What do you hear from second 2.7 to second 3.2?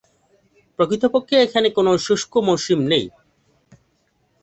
নেই।